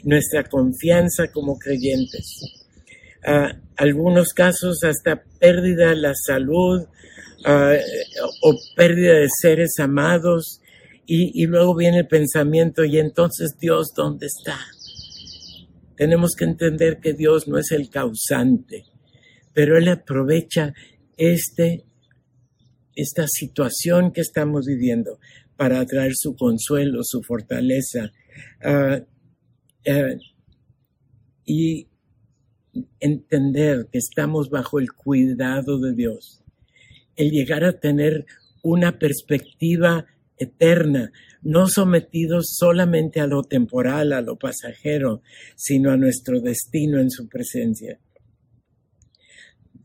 nuestra 0.03 0.43
confianza 0.43 1.27
como 1.31 1.57
creyentes. 1.57 2.41
Uh, 3.25 3.57
algunos 3.75 4.33
casos 4.33 4.83
hasta 4.83 5.23
pérdida 5.39 5.89
de 5.89 5.95
la 5.95 6.13
salud 6.13 6.85
o 8.41 8.55
pérdida 8.75 9.13
de 9.13 9.27
seres 9.41 9.73
amados 9.79 10.61
y, 11.07 11.45
luego 11.45 11.75
viene 11.75 11.99
el 11.99 12.07
pensamiento 12.07 12.83
y 12.83 12.97
entonces 12.97 13.57
Dios, 13.59 13.93
¿dónde 13.95 14.27
está? 14.27 14.57
Tenemos 15.95 16.35
que 16.35 16.45
entender 16.45 16.99
que 16.99 17.13
Dios 17.13 17.47
no 17.47 17.57
es 17.57 17.71
el 17.71 17.89
causante 17.89 18.85
pero 19.55 19.77
Él 19.77 19.87
aprovecha 19.87 20.73
este, 21.17 21.85
esta 22.93 23.25
situación 23.27 24.11
que 24.11 24.21
estamos 24.21 24.65
viviendo 24.67 25.17
para 25.55 25.83
traer 25.85 26.11
su 26.13 26.35
consuelo, 26.35 26.99
su 27.03 27.23
fortaleza 27.23 28.11
ah, 28.61 28.99
ah, 29.87 30.15
y 31.45 31.87
entender 32.99 33.87
que 33.89 33.97
estamos 33.97 34.49
bajo 34.49 34.77
el 34.79 34.91
cuidado 34.91 35.79
de 35.79 35.93
Dios. 35.93 36.43
El 37.15 37.31
llegar 37.31 37.63
a 37.63 37.79
tener 37.79 38.25
una 38.61 38.99
perspectiva 38.99 40.05
eterna, 40.37 41.11
no 41.41 41.67
sometidos 41.67 42.55
solamente 42.57 43.19
a 43.21 43.27
lo 43.27 43.43
temporal, 43.43 44.13
a 44.13 44.21
lo 44.21 44.37
pasajero, 44.37 45.21
sino 45.55 45.91
a 45.91 45.97
nuestro 45.97 46.41
destino 46.41 46.99
en 46.99 47.11
su 47.11 47.27
presencia. 47.27 47.99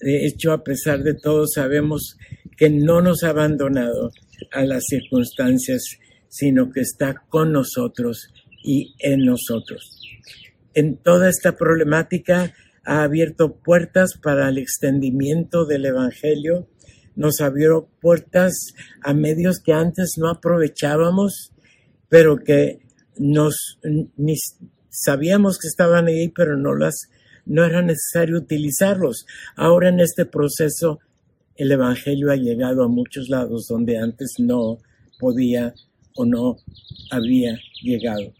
De 0.00 0.26
hecho, 0.26 0.52
a 0.52 0.64
pesar 0.64 1.02
de 1.02 1.14
todo, 1.14 1.46
sabemos 1.46 2.16
que 2.56 2.70
no 2.70 3.02
nos 3.02 3.22
ha 3.22 3.30
abandonado 3.30 4.10
a 4.52 4.64
las 4.64 4.84
circunstancias, 4.88 5.82
sino 6.28 6.70
que 6.70 6.80
está 6.80 7.22
con 7.28 7.52
nosotros 7.52 8.28
y 8.62 8.94
en 8.98 9.26
nosotros. 9.26 10.00
En 10.74 10.96
toda 10.96 11.28
esta 11.28 11.56
problemática 11.56 12.54
ha 12.84 13.02
abierto 13.02 13.56
puertas 13.56 14.18
para 14.22 14.48
el 14.48 14.58
extendimiento 14.58 15.66
del 15.66 15.84
Evangelio, 15.84 16.68
nos 17.16 17.40
abrió 17.40 17.88
puertas 18.00 18.74
a 19.02 19.14
medios 19.14 19.60
que 19.60 19.72
antes 19.72 20.14
no 20.16 20.28
aprovechábamos, 20.28 21.52
pero 22.08 22.36
que 22.38 22.80
nos 23.18 23.78
sabíamos 24.88 25.58
que 25.58 25.68
estaban 25.68 26.06
ahí, 26.06 26.28
pero 26.28 26.56
no 26.56 26.74
las 26.74 27.08
no 27.46 27.64
era 27.64 27.82
necesario 27.82 28.38
utilizarlos. 28.38 29.26
Ahora 29.56 29.88
en 29.88 30.00
este 30.00 30.24
proceso 30.24 31.00
el 31.56 31.72
Evangelio 31.72 32.30
ha 32.30 32.36
llegado 32.36 32.84
a 32.84 32.88
muchos 32.88 33.28
lados 33.28 33.66
donde 33.68 33.98
antes 33.98 34.34
no 34.38 34.78
podía 35.18 35.74
o 36.16 36.24
no 36.24 36.56
había 37.10 37.58
llegado. 37.82 38.32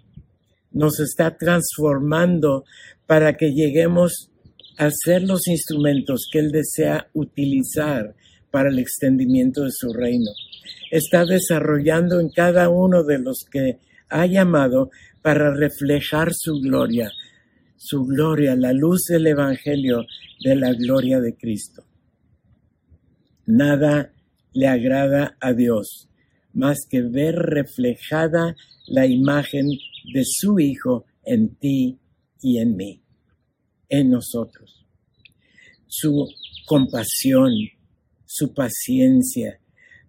nos 0.73 1.01
está 1.01 1.37
transformando 1.37 2.65
para 3.07 3.37
que 3.37 3.53
lleguemos 3.53 4.31
a 4.79 4.89
ser 4.91 5.23
los 5.25 5.49
instrumentos 5.49 6.29
que 6.33 6.39
Él 6.39 6.53
desea 6.53 7.09
utilizar 7.13 8.15
para 8.51 8.71
el 8.71 8.79
extendimiento 8.79 9.65
de 9.65 9.73
su 9.73 9.93
reino. 9.93 10.31
Está 10.91 11.25
desarrollando 11.25 12.21
en 12.21 12.31
cada 12.31 12.69
uno 12.69 13.05
de 13.05 13.19
los 13.19 13.45
que 13.51 13.79
ha 14.09 14.27
llamado 14.27 14.91
para 15.23 15.55
reflejar 15.55 16.31
su 16.33 16.61
gloria, 16.61 17.11
su 17.77 18.05
gloria, 18.05 18.57
la 18.57 18.73
luz 18.73 19.05
del 19.09 19.27
Evangelio 19.27 20.07
de 20.45 20.57
la 20.57 20.73
gloria 20.73 21.21
de 21.21 21.37
Cristo. 21.37 21.85
Nada 23.47 24.13
le 24.53 24.67
agrada 24.67 25.37
a 25.41 25.53
Dios 25.53 26.11
más 26.53 26.87
que 26.89 27.03
ver 27.03 27.37
reflejada 27.37 28.57
la 28.87 29.07
imagen 29.07 29.69
de 30.13 30.25
su 30.25 30.59
Hijo 30.59 31.05
en 31.25 31.55
ti 31.57 31.99
y 32.41 32.59
en 32.59 32.77
mí, 32.77 33.03
en 33.89 34.11
nosotros. 34.11 34.87
Su 35.87 36.29
compasión, 36.67 37.53
su 38.33 38.55
paciencia, 38.55 39.59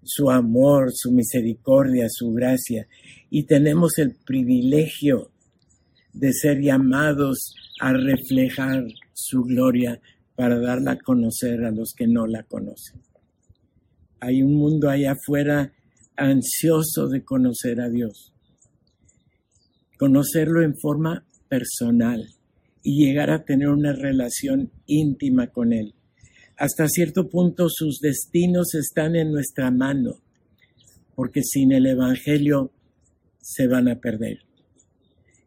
su 0.03 0.29
amor, 0.29 0.91
su 0.93 1.11
misericordia, 1.11 2.05
su 2.07 2.31
gracia. 2.31 2.87
Y 3.31 3.43
tenemos 3.47 3.97
el 3.97 4.15
privilegio 4.15 5.31
de 6.13 6.31
ser 6.31 6.61
llamados 6.61 7.55
a 7.79 7.93
reflejar 7.93 8.85
su 9.13 9.41
gloria 9.41 9.99
para 10.35 10.59
darla 10.59 10.91
a 10.91 10.99
conocer 10.99 11.63
a 11.63 11.71
los 11.71 11.93
que 11.97 12.05
no 12.05 12.27
la 12.27 12.43
conocen. 12.43 13.01
Hay 14.19 14.43
un 14.43 14.53
mundo 14.53 14.87
allá 14.87 15.13
afuera 15.13 15.73
ansioso 16.15 17.07
de 17.07 17.23
conocer 17.23 17.81
a 17.81 17.89
Dios, 17.89 18.35
conocerlo 19.97 20.61
en 20.61 20.77
forma 20.77 21.25
personal 21.49 22.23
y 22.83 23.03
llegar 23.03 23.31
a 23.31 23.45
tener 23.45 23.69
una 23.69 23.93
relación 23.93 24.71
íntima 24.85 25.47
con 25.47 25.73
Él. 25.73 25.95
Hasta 26.57 26.87
cierto 26.87 27.29
punto 27.29 27.67
sus 27.69 27.99
destinos 27.99 28.75
están 28.75 29.15
en 29.15 29.31
nuestra 29.31 29.71
mano, 29.71 30.21
porque 31.15 31.41
sin 31.43 31.71
el 31.71 31.85
Evangelio 31.85 32.71
se 33.41 33.67
van 33.67 33.87
a 33.87 33.99
perder. 33.99 34.39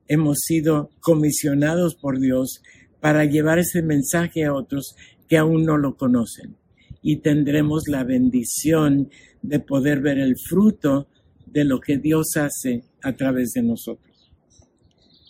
Hemos 0.08 0.38
sido 0.40 0.90
comisionados 1.00 1.94
por 1.94 2.20
Dios 2.20 2.60
para 3.00 3.24
llevar 3.24 3.58
ese 3.58 3.82
mensaje 3.82 4.44
a 4.44 4.54
otros 4.54 4.94
que 5.28 5.36
aún 5.36 5.64
no 5.64 5.78
lo 5.78 5.96
conocen 5.96 6.56
y 7.02 7.16
tendremos 7.16 7.86
la 7.86 8.02
bendición 8.02 9.10
de 9.42 9.60
poder 9.60 10.00
ver 10.00 10.18
el 10.18 10.36
fruto 10.38 11.06
de 11.46 11.64
lo 11.64 11.78
que 11.78 11.98
Dios 11.98 12.36
hace 12.36 12.82
a 13.02 13.14
través 13.14 13.52
de 13.52 13.62
nosotros. 13.62 14.32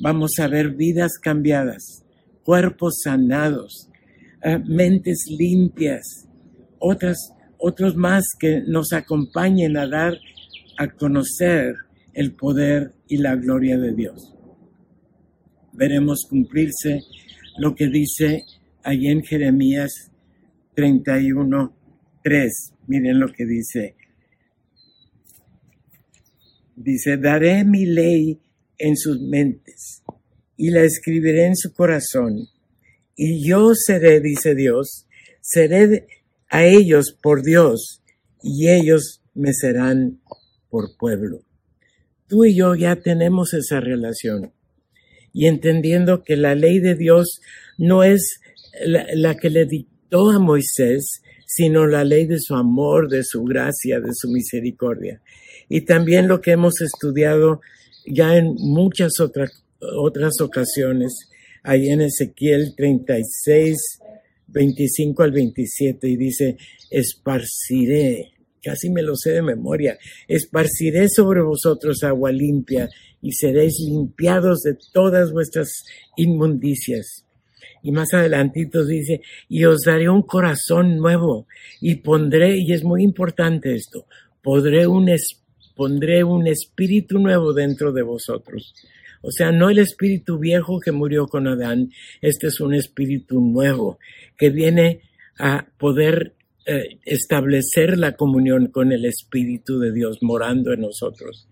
Vamos 0.01 0.39
a 0.39 0.47
ver 0.47 0.71
vidas 0.71 1.19
cambiadas, 1.21 2.05
cuerpos 2.45 3.01
sanados, 3.03 3.89
eh, 4.47 4.59
mentes 4.59 5.25
limpias, 5.31 6.29
otras, 6.79 7.33
otros 7.57 7.97
más 7.97 8.25
que 8.39 8.61
nos 8.67 8.93
acompañen 8.93 9.79
a 9.79 9.87
dar 9.87 10.19
a 10.77 10.89
conocer 10.89 11.75
el 12.13 12.33
poder 12.33 12.93
y 13.09 13.17
la 13.17 13.37
gloria 13.37 13.79
de 13.79 13.95
Dios. 13.95 14.35
Veremos 15.73 16.27
cumplirse 16.29 17.01
lo 17.57 17.75
que 17.75 17.89
dice 17.89 18.43
allí 18.83 19.09
en 19.09 19.23
Jeremías 19.23 20.11
31, 20.75 21.75
3. 22.23 22.73
Miren 22.87 23.21
lo 23.21 23.33
que 23.33 23.47
dice. 23.47 23.95
Dice, 26.77 27.17
daré 27.17 27.65
mi 27.65 27.87
ley 27.87 28.39
en 28.77 28.95
sus 28.99 29.19
mentes 29.23 30.03
y 30.59 30.69
la 30.69 30.83
escribiré 30.83 31.47
en 31.47 31.57
su 31.57 31.73
corazón 31.73 32.49
y 33.17 33.47
yo 33.47 33.73
seré, 33.75 34.21
dice 34.21 34.55
Dios, 34.55 35.07
seré 35.41 36.07
a 36.49 36.65
ellos 36.65 37.17
por 37.23 37.43
Dios 37.43 38.03
y 38.43 38.69
ellos 38.69 39.23
me 39.35 39.53
serán 39.53 40.21
por 40.69 40.97
pueblo. 40.97 41.41
Tú 42.27 42.45
y 42.45 42.57
yo 42.57 42.75
ya 42.75 42.97
tenemos 42.97 43.55
esa 43.55 43.81
relación 43.81 44.53
y 45.33 45.47
entendiendo 45.47 46.23
que 46.23 46.37
la 46.37 46.55
ley 46.55 46.79
de 46.79 46.95
Dios 46.95 47.41
no 47.77 48.05
es 48.05 48.41
la, 48.85 49.37
que 49.37 49.51
le 49.51 49.67
dictó 49.67 50.31
a 50.31 50.39
Moisés, 50.39 51.23
sino 51.47 51.87
la 51.87 52.05
ley 52.05 52.27
de 52.27 52.39
su 52.41 52.55
amor, 52.55 53.09
de 53.09 53.23
su 53.25 53.45
gracia, 53.45 54.01
de 54.01 54.13
su 54.13 54.29
misericordia. 54.29 55.21
Y 55.69 55.83
también 55.83 56.29
lo 56.29 56.41
que 56.41 56.53
hemos 56.53 56.81
estudiado 56.81 57.61
ya 58.07 58.37
en 58.37 58.55
muchas 58.59 59.21
otras, 59.21 59.65
otras 59.81 60.41
ocasiones, 60.41 61.13
ahí 61.65 61.89
en 61.89 62.03
Ezequiel 62.03 62.75
36, 62.77 63.77
25 64.49 65.23
al 65.23 65.33
27, 65.33 66.09
y 66.09 66.17
dice, 66.17 66.57
esparciré, 66.91 68.33
casi 68.63 68.91
me 68.91 69.03
lo 69.03 69.17
sé 69.17 69.33
de 69.33 69.43
memoria, 69.43 69.99
esparciré 70.29 71.09
sobre 71.09 71.43
vosotros 71.43 72.05
agua 72.05 72.31
limpia 72.31 72.89
y 73.21 73.33
seréis 73.33 73.81
limpiados 73.81 74.61
de 74.61 74.77
todas 74.93 75.33
vuestras 75.33 75.85
inmundicias. 76.17 77.25
Y 77.83 77.93
más 77.93 78.15
adelantito 78.15 78.85
dice, 78.85 79.21
y 79.49 79.65
os 79.65 79.83
daré 79.85 80.09
un 80.09 80.23
corazón 80.23 80.97
nuevo 80.99 81.47
y 81.81 81.97
pondré, 81.97 82.57
y 82.59 82.73
es 82.73 82.85
muy 82.85 83.03
importante 83.03 83.75
esto, 83.75 84.07
pondré 84.43 84.87
un, 84.87 85.11
pondré 85.75 86.25
un 86.25 86.47
espíritu 86.47 87.19
nuevo 87.19 87.53
dentro 87.55 87.93
de 87.93 88.03
vosotros 88.03 88.75
o 89.25 89.31
sea, 89.31 89.53
no 89.53 89.71
el 89.71 89.79
espíritu 89.79 90.39
viejo 90.39 90.81
que 90.81 90.93
murió 90.93 91.27
con 91.27 91.47
Adán, 91.47 91.91
este 92.21 92.49
es 92.49 92.61
un 92.61 92.75
espíritu 92.75 93.41
nuevo 93.41 93.99
que 94.37 94.51
viene 94.51 95.01
a 95.39 95.67
poder 95.79 96.35
eh, 96.67 96.99
establecer 97.05 97.99
la 97.99 98.13
comunión 98.13 98.69
con 98.69 98.93
el 98.93 99.05
Espíritu 99.05 99.79
de 99.79 99.93
Dios 99.93 100.19
morando 100.23 100.73
en 100.73 100.81
nosotros. 100.81 101.49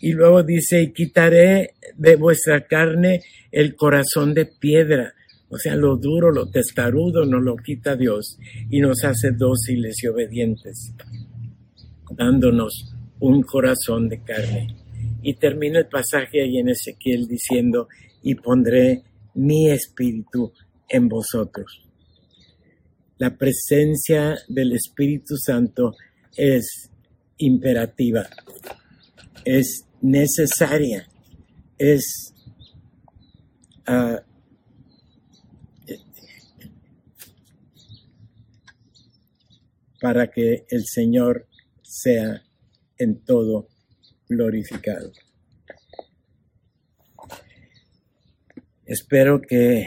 Y 0.00 0.12
luego 0.12 0.42
dice, 0.42 0.82
y 0.82 0.92
quitaré 0.92 1.74
de 1.96 2.16
vuestra 2.16 2.66
carne 2.66 3.22
el 3.52 3.74
corazón 3.74 4.34
de 4.34 4.46
piedra. 4.46 5.14
O 5.48 5.58
sea, 5.58 5.76
lo 5.76 5.96
duro, 5.96 6.30
lo 6.30 6.50
testarudo 6.50 7.24
nos 7.24 7.42
lo 7.42 7.56
quita 7.56 7.96
Dios 7.96 8.38
y 8.70 8.80
nos 8.80 9.04
hace 9.04 9.32
dóciles 9.32 10.02
y 10.02 10.06
obedientes, 10.08 10.94
dándonos 12.10 12.94
un 13.18 13.42
corazón 13.42 14.08
de 14.08 14.22
carne. 14.22 14.79
Y 15.22 15.34
termina 15.34 15.78
el 15.78 15.88
pasaje 15.88 16.42
ahí 16.42 16.58
en 16.58 16.68
Ezequiel 16.68 17.26
diciendo, 17.26 17.88
y 18.22 18.34
pondré 18.34 19.02
mi 19.34 19.70
espíritu 19.70 20.52
en 20.88 21.08
vosotros. 21.08 21.86
La 23.18 23.36
presencia 23.36 24.38
del 24.48 24.72
Espíritu 24.72 25.36
Santo 25.36 25.94
es 26.36 26.90
imperativa, 27.36 28.26
es 29.44 29.84
necesaria, 30.00 31.06
es 31.78 32.34
uh, 33.86 34.16
para 40.00 40.30
que 40.30 40.64
el 40.70 40.84
Señor 40.86 41.46
sea 41.82 42.42
en 42.96 43.20
todo 43.20 43.68
glorificado. 44.30 45.12
Espero 48.86 49.40
que 49.40 49.86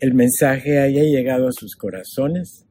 el 0.00 0.14
mensaje 0.14 0.78
haya 0.78 1.02
llegado 1.02 1.48
a 1.48 1.52
sus 1.52 1.76
corazones 1.76 2.64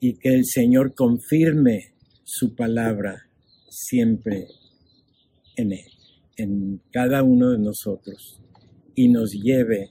y 0.00 0.14
que 0.14 0.34
el 0.34 0.44
Señor 0.44 0.94
confirme 0.94 1.94
su 2.24 2.54
palabra 2.54 3.26
siempre 3.68 4.48
en 5.56 5.72
él, 5.72 5.90
en 6.36 6.82
cada 6.92 7.22
uno 7.22 7.52
de 7.52 7.58
nosotros 7.58 8.40
y 8.94 9.08
nos 9.08 9.32
lleve 9.32 9.90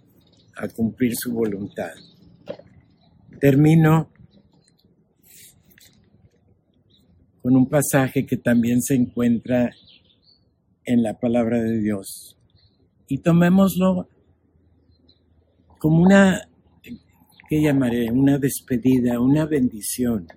a 0.58 0.68
cumplir 0.68 1.14
su 1.16 1.32
voluntad. 1.32 1.94
Termino 3.40 4.12
con 7.50 7.58
un 7.58 7.68
pasaje 7.68 8.28
que 8.28 8.38
también 8.38 8.80
se 8.80 8.94
encuentra 8.94 9.72
en 10.86 11.02
la 11.02 11.20
palabra 11.20 11.60
de 11.64 11.80
Dios. 11.80 12.38
Y 13.08 13.18
tomémoslo 13.18 14.08
como 15.80 16.04
una, 16.04 16.48
¿qué 17.50 17.60
llamaré? 17.60 18.12
Una 18.12 18.38
despedida, 18.38 19.20
una 19.20 19.48
bendición. 19.48 20.28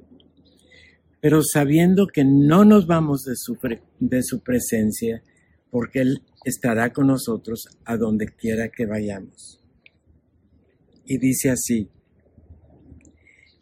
Pero 1.20 1.42
sabiendo 1.42 2.07
que 2.07 2.25
no 2.25 2.64
nos 2.64 2.87
vamos 2.87 3.25
de 3.25 3.35
su, 3.37 3.59
de 4.01 4.22
su 4.22 4.40
presencia, 4.40 5.22
porque 5.70 6.01
Él 6.01 6.22
estará 6.46 6.94
con 6.94 7.09
nosotros 7.09 7.66
a 7.85 7.98
donde 7.98 8.29
quiera 8.29 8.70
que 8.70 8.87
vayamos. 8.87 9.61
Y 11.05 11.18
dice 11.18 11.51
así, 11.51 11.90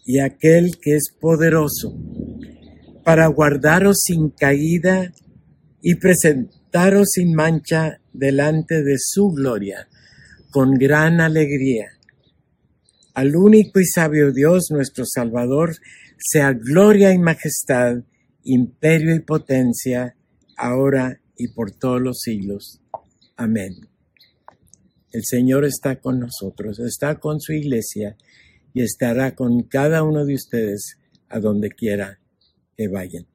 y 0.04 0.20
aquel 0.20 0.78
que 0.80 0.94
es 0.94 1.12
poderoso 1.20 1.98
para 3.10 3.26
guardaros 3.26 4.02
sin 4.04 4.30
caída 4.30 5.12
y 5.82 5.96
presentaros 5.96 7.08
sin 7.10 7.34
mancha 7.34 8.00
delante 8.12 8.84
de 8.84 8.98
su 9.00 9.30
gloria, 9.30 9.88
con 10.52 10.74
gran 10.74 11.20
alegría. 11.20 11.88
Al 13.14 13.34
único 13.34 13.80
y 13.80 13.84
sabio 13.84 14.30
Dios, 14.30 14.68
nuestro 14.70 15.04
Salvador, 15.04 15.74
sea 16.18 16.52
gloria 16.52 17.12
y 17.12 17.18
majestad, 17.18 17.96
imperio 18.44 19.16
y 19.16 19.20
potencia, 19.22 20.14
ahora 20.56 21.20
y 21.36 21.48
por 21.48 21.72
todos 21.72 22.00
los 22.00 22.20
siglos. 22.20 22.80
Amén. 23.36 23.72
El 25.10 25.22
Señor 25.24 25.64
está 25.64 25.96
con 25.96 26.20
nosotros, 26.20 26.78
está 26.78 27.16
con 27.16 27.40
su 27.40 27.54
iglesia 27.54 28.16
y 28.72 28.82
estará 28.82 29.34
con 29.34 29.64
cada 29.64 30.04
uno 30.04 30.24
de 30.24 30.34
ustedes 30.34 30.96
a 31.28 31.40
donde 31.40 31.70
quiera 31.70 32.19
vayan. 32.88 33.26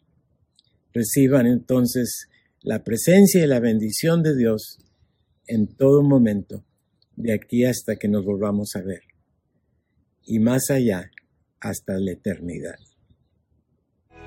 Reciban 0.93 1.45
entonces 1.45 2.27
la 2.61 2.83
presencia 2.83 3.43
y 3.43 3.47
la 3.47 3.59
bendición 3.59 4.23
de 4.23 4.35
Dios 4.35 4.79
en 5.47 5.67
todo 5.67 6.01
momento, 6.03 6.63
de 7.15 7.33
aquí 7.33 7.65
hasta 7.65 7.95
que 7.97 8.07
nos 8.07 8.25
volvamos 8.25 8.75
a 8.75 8.81
ver, 8.81 9.01
y 10.25 10.39
más 10.39 10.69
allá 10.69 11.11
hasta 11.59 11.99
la 11.99 12.11
eternidad. 12.11 12.75